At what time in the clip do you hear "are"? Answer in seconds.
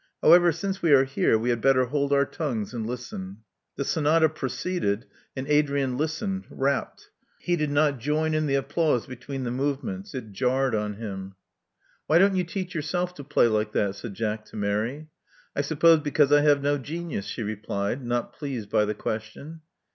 0.93-1.03